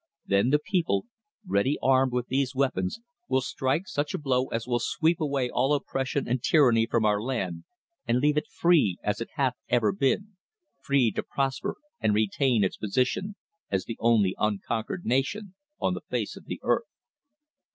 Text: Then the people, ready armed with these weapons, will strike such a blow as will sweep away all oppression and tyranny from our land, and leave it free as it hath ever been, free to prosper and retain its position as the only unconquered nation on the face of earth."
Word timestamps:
Then 0.25 0.49
the 0.49 0.57
people, 0.57 1.05
ready 1.45 1.77
armed 1.79 2.11
with 2.11 2.25
these 2.25 2.55
weapons, 2.55 3.01
will 3.27 3.41
strike 3.41 3.85
such 3.87 4.15
a 4.15 4.17
blow 4.17 4.47
as 4.47 4.65
will 4.65 4.79
sweep 4.79 5.19
away 5.21 5.47
all 5.47 5.75
oppression 5.75 6.27
and 6.27 6.41
tyranny 6.41 6.87
from 6.87 7.05
our 7.05 7.21
land, 7.21 7.65
and 8.07 8.17
leave 8.17 8.35
it 8.35 8.47
free 8.47 8.97
as 9.03 9.21
it 9.21 9.29
hath 9.35 9.53
ever 9.69 9.91
been, 9.91 10.37
free 10.81 11.11
to 11.11 11.21
prosper 11.21 11.75
and 11.99 12.15
retain 12.15 12.63
its 12.63 12.77
position 12.77 13.35
as 13.69 13.85
the 13.85 13.97
only 13.99 14.33
unconquered 14.39 15.05
nation 15.05 15.53
on 15.79 15.93
the 15.93 16.01
face 16.01 16.35
of 16.35 16.47
earth." 16.63 16.85